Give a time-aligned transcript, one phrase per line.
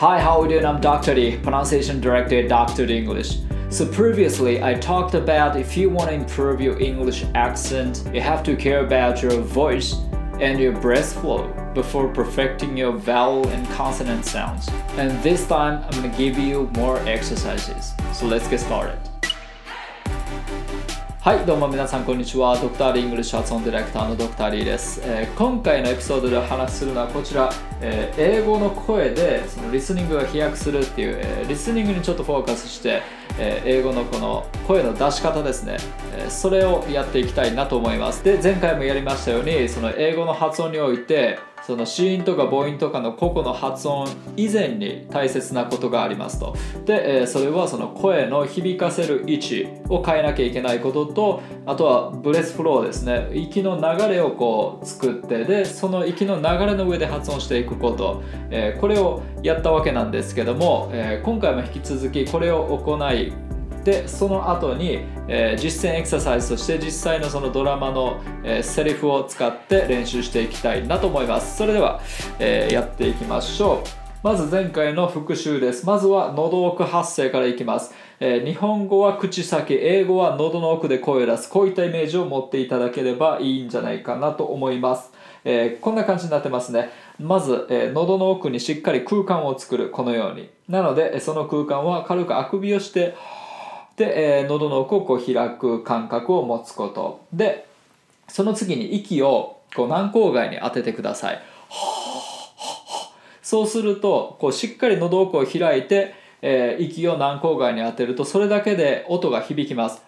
[0.00, 0.66] Hi, how are you doing?
[0.66, 1.14] I'm Dr.
[1.14, 2.84] D, pronunciation director at Dr.
[2.84, 3.38] D English.
[3.70, 8.42] So previously, I talked about if you want to improve your English accent, you have
[8.42, 9.94] to care about your voice
[10.38, 14.68] and your breath flow before perfecting your vowel and consonant sounds.
[14.98, 17.94] And this time, I'm to give you more exercises.
[18.12, 18.98] So let's get started.
[21.26, 22.56] はいどうも皆さんこんにちは。
[22.56, 27.50] ドクターリングリッシュ発音ディレクターのドクターリーです、えー、今回のエピソードでお話しするのはこちら、
[27.80, 33.02] えー、英語の声でそのリスニングが飛躍するっていう、えー、リスニングにちょっとフォーカスして、
[33.40, 35.78] え英語のこの声の出し方ですね、
[36.16, 38.22] えそれをやっていきたいなと思います。
[38.22, 46.54] で前回もやりましたようにその英語の発音においてその子音とか母音とかの個々の発音以前に大切なことがありますと。
[46.84, 53.30] で、えそれはその声の響かせる位置を変えなきゃいけないこととあとはブレスフローですね。
[53.34, 63.32] 息の流れをこう作ってでその息の流れの上で発音していくこと、えこれをやったわけなんですけども、え今回も引き続きこれを行い
[63.86, 64.98] でその後に、
[65.28, 71.56] えー、実践エクササイズとして実際のそのドラマの、えー、セリフを使って練習していきたいなと思います。
[71.56, 72.00] それでは、
[72.40, 73.88] えー、やっていきましょう。
[74.24, 75.86] まず前回の復習です。
[75.86, 77.94] まずは喉奥発声からいきます。
[78.18, 81.48] えー、日本語は口先英語は喉の奥で声を出す。
[81.48, 85.12] こういったイメージを持っていただければいいんじゃないかなと思います、
[85.44, 86.90] えー、こんな感じになってますね。
[87.20, 89.90] まず、えー、喉の奥にしっかり空間を作る。
[89.90, 90.50] このように。
[90.68, 93.14] なのでその空間は軽くあくびをして
[93.96, 97.24] で、えー、喉の奥をこう開く感覚を持つこと。
[97.32, 97.66] で
[98.28, 101.42] その次に息をこう軟口外に当ててください。
[103.42, 110.02] そうするとこうしっかり喉奥を開いて、えー、息を軟口外に当てるとそれだけで音が響きます。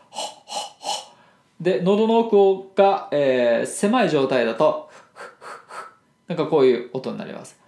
[1.61, 4.91] で喉の奥が、えー、狭い状態だと
[6.27, 7.59] なんかこういう音になります。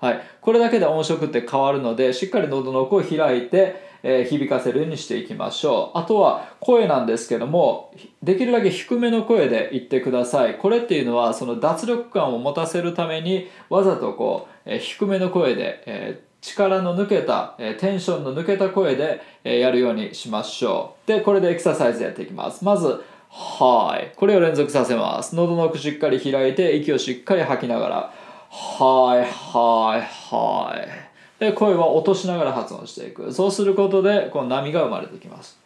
[0.00, 21.06] はい、これだけで音色って変わるのでしっかり喉の奥を開いて、えー、響かせるようにしていきましょうあとは声なんですけどもできるだけ低めの声で言ってくださいこれっていうのはその脱力感を持たせるためにわざとこう、えー、低めの声で、えー力の抜けた、えテンションの抜けた声で、えやるようにしましょう。
[21.06, 22.64] で、これでエクササイズやっていきます。
[22.64, 24.12] まず、はい。
[24.16, 25.36] これを連続させます。
[25.36, 28.14] 喉の奥しっかり開いて、息をしっかり吐きながら。
[28.50, 31.10] はいはいはい。
[31.38, 33.32] で声は落としながら発音していく。
[33.32, 35.58] そうすることでこの波が生まれてきます。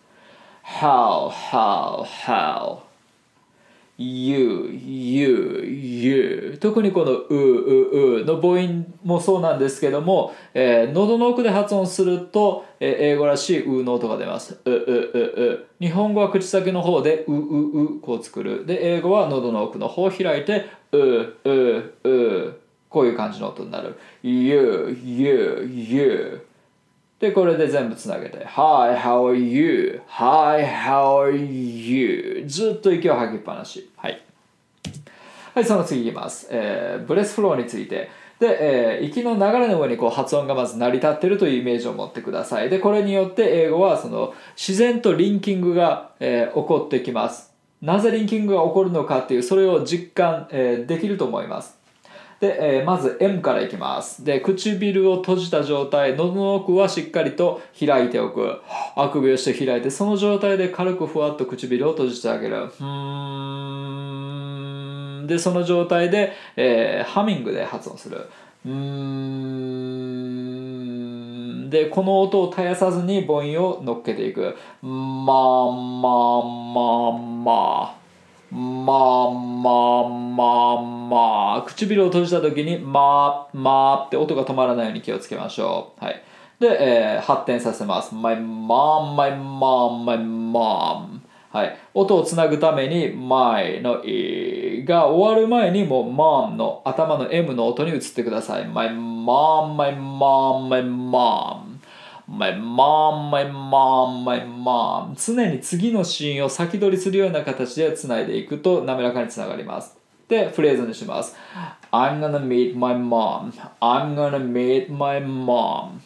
[0.62, 2.78] How how how?
[3.96, 6.58] You you you.
[6.60, 14.58] 特にこのうううの母音もそうなんですけども、えー、喉の奥で発音すると、えー、英語らしいうの音が出ます。
[14.64, 15.84] うううう。
[15.84, 18.66] 日本語は口先の方でうううこう作る。
[18.66, 20.98] で英語は喉の奥の方を開いてう
[21.44, 22.63] うう。
[22.94, 23.98] こういう感じの音になる。
[24.22, 26.46] You, you, you.
[27.18, 28.46] で、これで全部つなげて。
[28.46, 30.00] Hi, how are you?
[30.06, 32.44] Hi, how are you?
[32.46, 33.90] ずっと息を吐きっぱなし。
[33.96, 34.22] はい。
[35.56, 36.46] はい、その次いきます。
[36.52, 38.10] えー、ブレスフローについて。
[38.38, 42.70] で、えー、息の流れの上にこう発音がまず成り立ってるというイメージを持ってください。
[42.70, 47.52] で、これによって英語はその自然とリンキングが、えー、起こってきます。
[47.82, 51.82] なぜリンキングが起こるのかっていう、それを実感、えー、できると思います。
[52.44, 54.22] で、えー、まず M からいきます。
[54.22, 58.60] で唇を閉じた状態喉の奥はしっかりと開いておく。
[58.96, 62.70] あくびをして開いてその状態で軽くふわっと唇を閉じてあげる。
[62.80, 62.84] う
[65.22, 65.26] ん。
[65.26, 68.28] でその状態で、えー、ハミングで発音する。
[68.66, 68.74] うん。
[71.70, 74.54] でこの音を絶やさずに母音を乗っけていく。
[74.82, 77.96] まあまあまあま。
[78.00, 78.03] あ
[78.54, 80.44] まあまあま
[80.78, 81.62] あまあ。
[81.66, 86.04] 唇を閉じた時にまあまあって音が止まらないように気をつけましょう。
[86.04, 86.22] はい。
[86.60, 88.14] で、えー、発展させます。
[88.14, 91.20] my mom my mom my mom
[91.50, 98.66] はい、音をつなぐために my の e が終わる前にもう mom の頭の m の音に移ってください。
[98.66, 101.63] my mom my mom my mom
[102.36, 105.14] my mom, my mom, my mom.
[105.16, 109.96] 常に次のシーンを先取りするような形でつないでいくと滑らかにつながります。
[110.28, 111.36] でフレーズにします。
[111.92, 113.52] I'm gonna meet my mom.
[113.80, 116.00] I'm gonna meet my mom.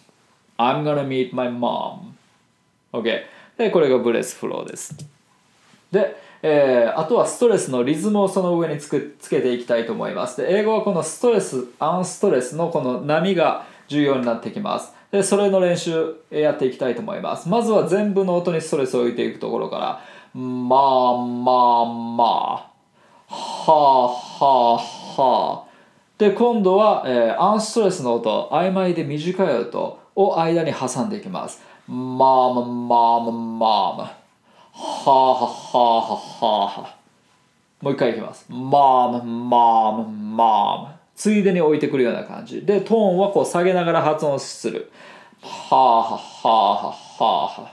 [0.59, 2.13] I'm gonna meet my mom.
[2.93, 3.23] OK
[3.57, 4.95] でこれがブレスフローです。
[5.91, 10.37] で、えー、あとはストレスのリズムをその上につくつけていきたいと思います。
[10.41, 14.98] で英語はこのストレスアンストレスのこの波が重要になってきます。
[15.11, 17.49] でそれの練習やっていきたいと思います。
[17.49, 20.03] まずは全部の音にストレスを置いていくところから
[20.35, 22.69] まあまあまあ
[23.29, 25.69] はあはあはあ。
[26.19, 31.63] で今度は、えーアンストレスの音曖昧で短い音を間に挟んでいきます。
[31.87, 34.15] マーママーママーマは
[35.07, 36.97] あはあはあはあはあ。
[37.81, 38.45] もう一回いきます。
[38.51, 44.91] マーママーママーマついでに置いてくるような感じでトーンはこう下げながら発音する
[45.43, 47.73] はあはあはあはあはあ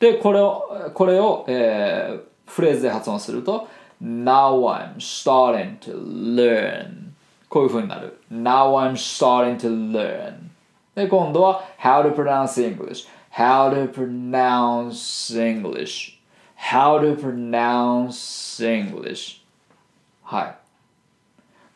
[0.00, 3.68] でこれをこれを、えーフレーズで発音すると
[4.02, 7.12] Now I'm starting to learn
[7.48, 10.50] こういう風になる Now I'm starting to learn
[10.94, 16.18] で今度は How to pronounce English How to pronounce English
[16.56, 19.42] How to pronounce English
[20.22, 20.63] はい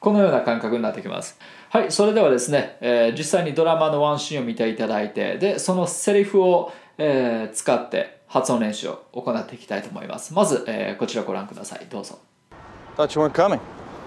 [0.00, 1.38] このような感覚になってきます。
[1.70, 10.34] はい、それではですね、えー実際にドラマのワンシーンを見ていただいて、で、そのセリフを、えー使って発音練習を行っていきたいと思います。
[10.34, 11.86] まず、えーこちらご覧ください。
[11.90, 12.18] どうぞ。
[12.96, 13.60] Thought you weren't coming.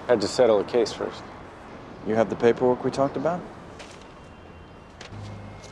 [0.08, 1.24] Had to settle the case first.
[2.08, 3.40] You have the paperwork we talked about?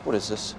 [0.04, 0.54] What is this?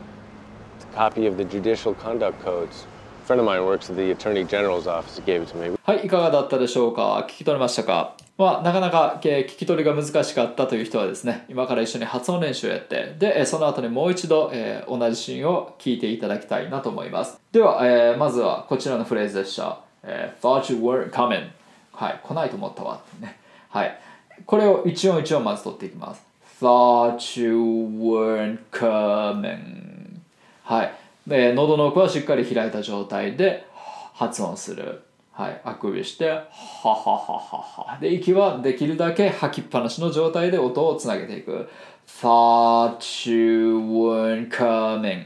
[0.77, 2.85] It's a copy of the Judicial Conduct Codes.
[3.23, 5.17] A friend of mine works at the Attorney General's office.
[5.17, 5.77] He gave it to me.
[5.83, 17.39] はい、いかがだったでしょうか聞き取れましたかまあ、なかなかえ聞き取りが難しかったという人はですね、今から一緒に発音練習をやって、で、えその後にもう一度、えー同じシーンを聞いていただきたいなと思います。
[17.51, 19.79] では、えーまずはこちらのフレーズでした。
[20.03, 21.49] えー thought you were coming.
[21.93, 23.37] はい、来ないと思ったわってね。
[23.69, 23.99] はい。
[24.45, 26.25] これを一音一音まず取っていきます。
[26.59, 30.19] thought you weren't coming.
[30.63, 30.93] はい。
[31.27, 33.67] で、喉の奥はしっかり開いた状態で
[34.13, 35.03] 発音する。
[35.41, 35.61] はい。
[35.63, 36.35] あくびして、は
[36.83, 37.97] はははは。
[37.99, 41.67] で、息はできるだけ吐きっぱなしの状態で音をつなげていく。
[42.05, 45.23] thought you weren't coming.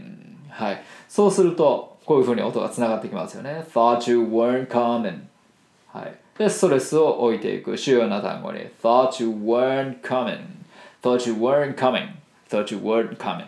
[0.49, 0.83] はい。
[1.09, 3.65] そうすると、こういうふうに音がつながってきますよね。
[3.73, 5.23] thought you weren't coming.
[5.91, 6.15] はい。
[6.37, 10.39] で、ストレスを置いていく主要な単語に thought you weren't coming
[11.01, 12.07] thought you weren't coming
[12.49, 13.47] thought you weren't coming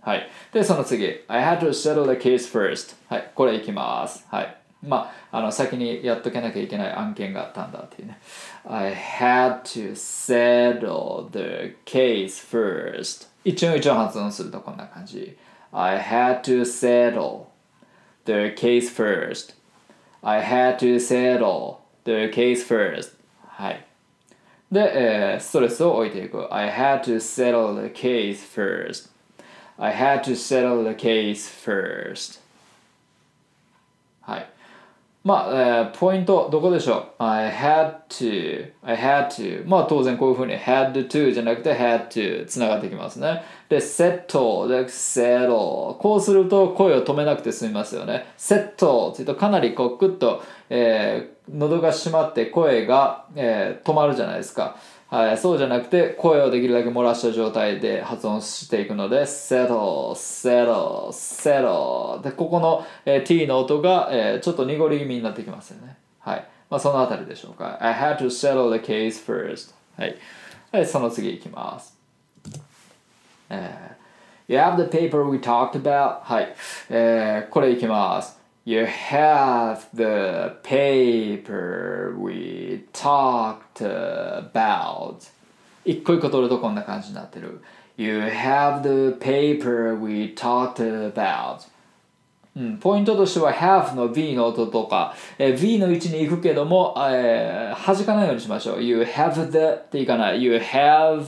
[0.00, 0.28] はい。
[0.52, 3.30] で、その次 I had to settle the case first はい。
[3.36, 4.26] これいきます。
[4.28, 4.63] はい。
[4.83, 8.19] まあ、あの、先にやっとけなきゃいけない案件があったんだっていうね。
[8.65, 15.37] I had to settle the case first 一応一応発音するとこんな感じ
[15.71, 17.47] I had to settle
[18.25, 19.59] the case first
[20.21, 23.15] I had to settle the case first.
[23.47, 23.85] はい。
[24.71, 26.53] で、えーストレスを置いていく。
[26.53, 29.09] I had to settle the case first.
[29.77, 32.41] I had to settle the case first.
[34.21, 34.49] はい。
[35.24, 39.66] まあ、えーポイント、どこでしょう ?I had to, I had to.
[39.66, 43.42] まあ当然こういうふうに had to じゃなくて had to つながってきますね。
[43.70, 45.94] で、settle, で、settle。
[45.96, 48.26] こうすると声を止めなくて済みますよね。
[48.36, 54.76] settle って言うとかなりこうクッと、えー喉が閉まって声が、えー止まるじゃないですか。
[55.08, 65.96] はい、そうじゃなくて声をできるだけ漏らした状態で発音していくので settle, settle, settle でここの、えー t の音が、えーちょっと濁り気味になってきますよね。
[66.18, 67.78] はい、まあ、そのあたりでしょうか。
[67.80, 69.74] I had to settle the case first.
[69.96, 70.16] はい、
[70.72, 71.96] はい、その次いきます。
[73.50, 73.94] えー
[74.46, 76.20] You have the paper we talked about?
[76.22, 76.54] はい、
[76.90, 78.43] えーこれいきます。
[78.66, 85.16] You have the paper we talked about
[85.84, 87.60] 一個一個取るとこんな感じになってる
[87.98, 90.76] You have the paper we talked
[91.12, 91.58] about
[92.56, 101.26] うん、ポイントとしては have の V の音とか、えー V の位置に行くけども、えー弾かないようにしましょう You have the っていかない You have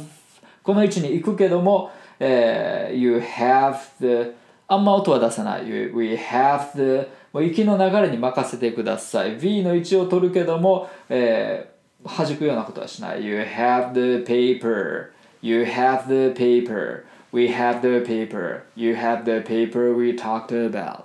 [0.63, 4.35] この位置に行くけども、えー You have the
[4.69, 5.69] あんま音は出さない。
[5.69, 9.37] You- We have the もう息の流れに任せてください。
[9.37, 11.77] V の位置を取るけども、えー
[12.09, 13.27] 弾くようなことはしない。
[13.27, 15.11] You have the paper.
[15.43, 17.05] You have the paper.
[17.33, 18.63] We have the paper.
[18.75, 21.03] You have the paper we talked about.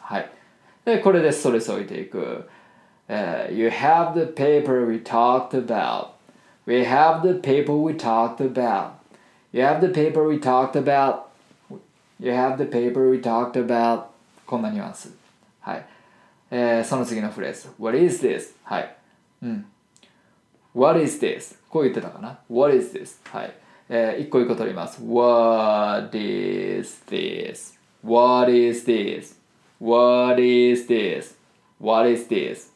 [0.00, 0.30] はい。
[0.84, 2.48] で、これでストレスを置いていく。
[3.06, 6.08] えー you have the paper we talked about.
[6.66, 8.94] We have the paper we talked about.
[9.52, 11.26] You have the paper we talked about.
[12.18, 14.06] You have the paper we talked about.
[14.46, 15.23] こんなニュアンス。
[15.64, 15.86] はい。
[16.50, 17.68] えーその次のフレーズ。
[17.78, 18.54] What is this?
[18.64, 18.96] はい。
[19.42, 19.66] うん。
[20.74, 21.56] What is this?
[21.70, 23.16] こう言ってたかな ?What is this?
[23.36, 23.54] はい。
[23.88, 25.00] えー一個一個取ります。
[25.02, 27.74] What is this?
[28.04, 29.34] What is this?
[29.80, 31.34] What is this?
[31.80, 32.70] What is this?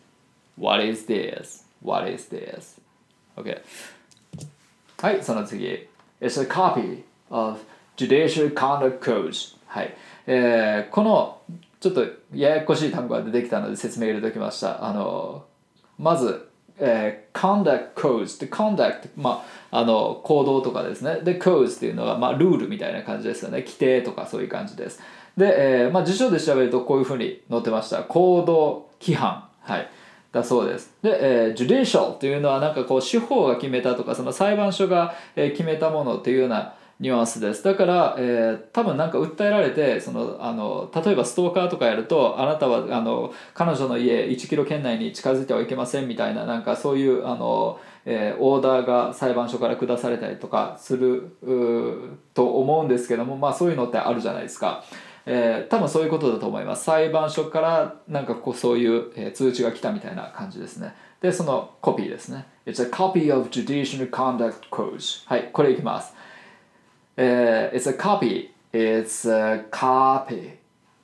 [0.59, 1.65] What is this?
[1.85, 2.81] What is this?
[3.37, 3.61] Okay.
[5.01, 5.87] はい、その次。
[6.21, 7.61] It's a copy of
[7.97, 9.57] Judicial Conduct Code.
[9.67, 9.95] はい。
[10.27, 11.41] えーこの
[11.81, 12.05] ちょっと
[12.35, 14.85] ややこしい単語が出てきたので説明入れておきました。
[14.85, 15.47] あの
[15.99, 21.21] まず、えー conduct codes で conduct まああの行動とかですね。
[21.23, 23.61] で codes っていうのはまあルールみたいな感じですよね。
[23.61, 25.01] 規定とかそういう感じです。
[25.37, 28.03] で、えーまあ、辞書で調べるとこういうふうに載ってました。
[28.03, 29.49] 行動規範。
[29.61, 29.89] はい。
[30.33, 30.93] だそうです。
[31.01, 37.63] で、えー、judicial っていうのはなんかこう司法が決めたとかその裁判所が、決めたものっていうようなニュアンスです。
[37.63, 54.85] だから、えー多分なんか訴えられてそのあの例えばストーカーとかやるとあなたはあの彼女の家1キロ圏内に近づいてはいけませんみたいななんかそういうあの、えーオーダーが裁判所から下されたりとかするうと思うんですけどもまあそういうのってあるじゃないですか。
[55.27, 56.85] えー多分そういうことだと思います。
[56.85, 60.95] 裁判所からなんかこうそういう、えー通知が来たみたいな感じですね。
[61.21, 62.47] でそのコピーですね。
[62.67, 66.15] It's a copy of Judicial Conduct Codes はいこれいきます。
[67.21, 70.53] えー It's a copy It's a copy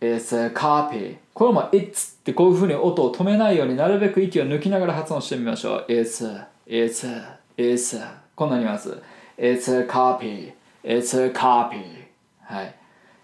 [0.01, 8.97] It's a copy これも It's ってこういうふうに音を止めないようになるべく息を抜きながら発音してみましょう It's a It's a It's a こんなにます
[9.37, 10.53] It's a copy
[10.85, 12.05] It's a copy
[12.43, 12.75] はい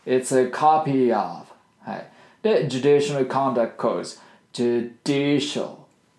[0.05, 1.47] It's a copy of
[1.83, 2.07] はい
[2.43, 4.19] で Judicial Conduct Codes
[4.53, 5.77] Judicial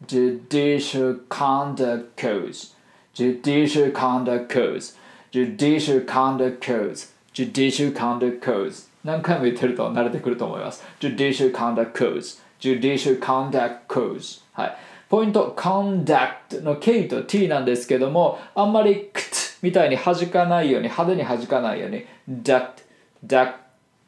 [0.07, 2.73] Judicial Conduct Codes
[3.13, 4.95] Judicial Conduct Codes
[5.31, 14.77] Judicial Conduct Codes Judicial Conduct Codes 何回も言ってると慣れてくると思います Judicial Conduct Codes Judicial Conduct Codes はい
[15.09, 22.83] ポイント Conduct の K と T なんですけどもあんまりクッみたいに弾かないように派手に弾かないように Duct
[23.25, 23.53] Duct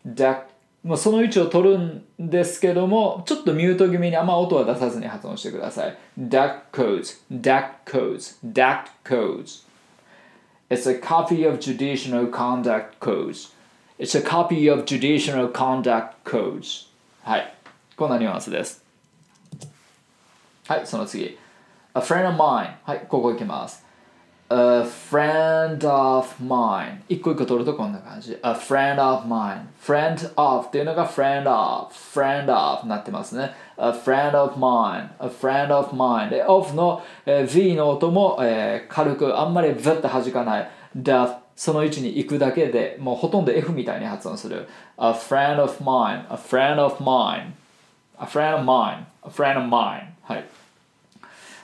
[0.05, 0.43] Duct
[0.83, 9.65] もうその位置を取るんですけどもちょっとミュート気味にあんま音は出さずに発音してください Duct Codes Duct Codes Duct Codes
[10.72, 13.52] It's a copy of Judicial Conduct Codes.
[13.98, 16.88] It's a copy of Judicial Conduct Codes.
[17.22, 17.54] はい。
[17.96, 18.84] こんなニュアンスです。
[20.66, 21.38] はい、その次。
[21.94, 22.74] A friend of mine.
[22.84, 23.81] はい、ここ行きます。
[24.49, 27.01] A friend of mine.
[27.07, 28.37] 一個一個取るとこんな感じ。
[28.43, 29.61] A friend of mine.
[29.81, 31.91] Friend of っていうのが friend of.
[31.91, 33.55] Friend of なってますね。
[33.77, 35.09] A friend of mine.
[35.19, 36.29] A friend of mine.
[36.29, 40.69] で、of の、えー V の音も、えー軽くあんまりブッと弾かない。
[40.95, 44.67] だその位置に行くだけでもうほとんど F みたいに発音する。
[44.97, 46.25] A friend of mine.
[46.31, 47.53] A friend of mine.
[48.19, 49.05] A friend of mine.
[49.23, 50.09] A friend of mine.
[50.21, 50.45] はい。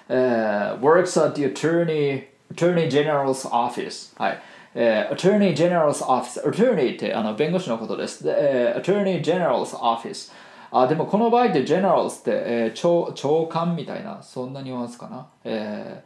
[0.07, 4.41] えー works at the attorney attorney general's office はい、
[4.75, 10.31] えー attorney general's office attorney ってあの弁護士のことですで、えー attorney general's office
[10.71, 16.03] あでもこの場合って generals って、えー長長官みたいなそんなニュアンスかなえ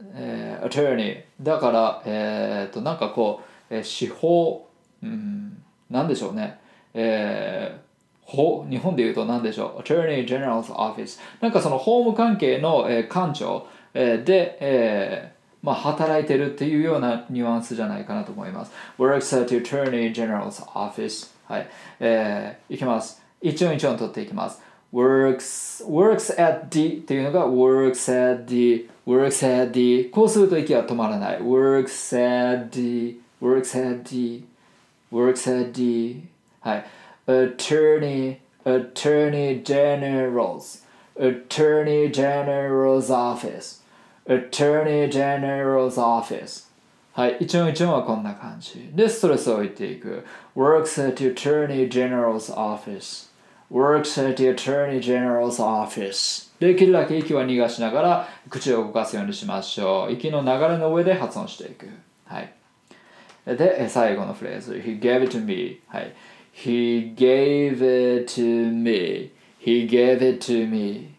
[0.00, 4.68] ーえー attorney だからえー、となんかこう、えー司法
[5.02, 6.58] うんなんでしょうね
[6.94, 7.86] えー
[8.26, 15.35] 法日本で言うと何でしょう Attorney General's Office なんかその法務関係の、えー官庁、えーで、えー
[15.66, 21.68] まあ、働いてるっていうようなニュアンスじゃないかなと思います Works at Attorney General's Office はい、
[21.98, 33.20] えーいきます一音一音取っていきます works works at the っていうのが works at the works at the こうすると息は止まらない works at the
[33.42, 34.44] works at the
[35.12, 36.22] works at the
[36.60, 36.86] はい
[37.26, 40.84] attorney attorney general's
[41.18, 43.84] attorney general's office
[44.28, 46.66] attorney general's office
[47.12, 48.90] はい、一音一音はこんな感じ。
[48.92, 50.22] で、ストレスを置いていく。
[50.54, 53.30] works at the attorney general's office
[53.70, 60.12] works at the attorney general's office できるだけ息は逃がしながら口を動かすようにしましょう。
[60.12, 61.88] 息の流れの上で発音していく。
[62.24, 62.52] はい。
[63.46, 64.74] で、最後のフレーズ。
[64.74, 65.80] He gave it to me.
[65.88, 66.14] はい。
[66.54, 69.32] He gave it to me.
[69.60, 71.14] He gave it to me.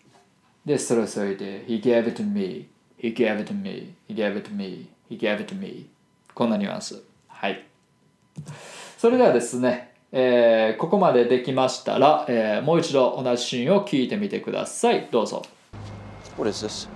[0.65, 1.65] で、ストレスを置いて。
[1.67, 2.67] He gave it to me.
[2.97, 3.93] He gave it to me.
[4.07, 4.87] He gave it to me.
[5.09, 5.87] He gave it to me.
[6.33, 7.01] こんなニュアンス。
[7.27, 7.63] はい。
[8.97, 15.07] それではですね、えーここまでできましたら、えーもう一度同じシーンを聞いてみてください。
[15.11, 15.43] どうぞ。
[16.37, 16.87] What is this?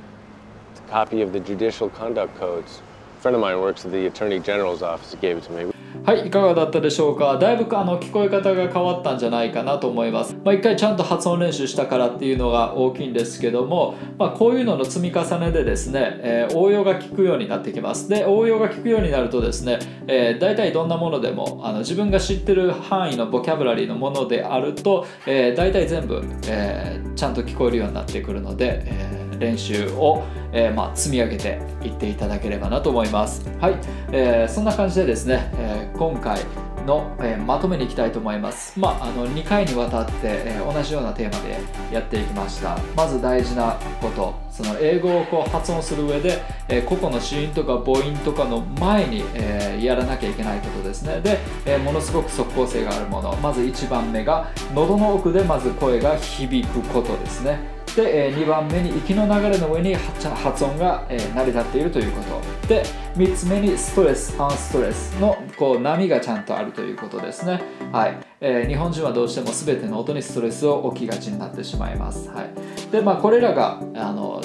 [0.73, 2.81] It's a copy of the Judicial Conduct Codes.
[3.19, 5.13] A friend of mine works at the Attorney General's office.
[5.13, 5.71] He gave it to me.
[6.03, 7.37] はい、いかがだったでしょうか？
[7.37, 10.35] だいぶあの聞こえ方が変わったんじゃないかなと思います。
[10.43, 18.09] まあ、一回ちゃんと発音練習したからっていうのが大きいんですけども、まあ、こういうのの積み重ねでですね、えー応用が効くようになってきます。
[18.09, 19.77] で、応用が効くようになるとですね、
[20.07, 33.45] えー、大体どんなものでもあの自分が知ってる範囲のボキャブラリーのものであると、えー、大体全部、えーちゃんと聞こえるようになってくるので、えー練習を、えーまあ、積み上げていっていただければなと思います。
[33.59, 33.75] はい、
[34.13, 36.39] えーそんな感じでですね、え今回、
[36.85, 38.79] の、えまとめにいきたいと思います。
[38.79, 41.59] まあ、あの2回にわたって、え同じようなテーマで
[41.91, 42.77] やっていきました。
[42.95, 51.21] まず大事なこと、その英語をこう発音する上で、え個々の子音とか母音とかの前に、えやらなきゃいけないことですね。
[51.21, 53.35] で、えものすごく即効性があるもの。
[53.41, 57.80] まず1番目が、喉の奥でまず声が響くことですね。
[57.95, 62.67] で、え2番目に息の流れの上に発発音が、えー成り立っているということ。
[62.67, 62.83] で
[63.15, 67.61] 3つ目にストレスアンストレスのこう波がちゃんとあるということですね。
[67.91, 72.29] はい、えー日本人はどうしても全ての音にストレスを置きがちになってしまいます。
[72.29, 72.91] はい。
[72.91, 74.41] でまあこれらがあの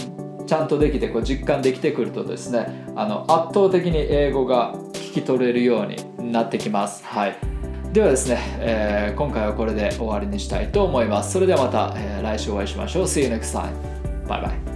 [0.47, 7.05] ちゃんとできてこう実感できてくるとですねあの圧倒的に英語が聞き取れるようになってきます。
[7.05, 7.37] はい。
[7.97, 11.33] ではですね、えー今回はこれで終わりにしたいと思います。
[11.33, 13.05] それではまた、えー来週お会いしましょう。
[13.05, 13.73] See you next time.
[14.27, 14.67] Bye bye.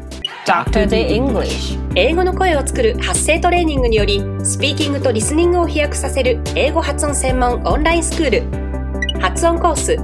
[0.46, 0.88] Dr.
[0.88, 9.96] D English 英語の声を作る発声トレーニングによりスピーキングとリスニングを飛躍させる英語発音専門オンラインスクール発音コース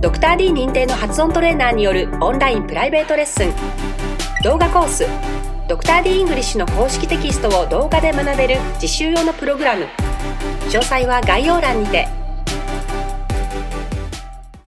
[0.00, 3.52] ドクター d 認定の発音トレーナーによるオンラインプライベートレッスン
[4.42, 5.06] 動画コース
[5.68, 9.84] ドクター d イングリッシュの公式テキストを動画で学べる実習用のプログラム
[10.68, 12.25] 詳細は概要欄にて